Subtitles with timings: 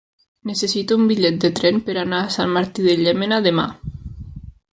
[0.51, 3.69] Necessito un bitllet de tren per anar a Sant Martí de Llémena demà.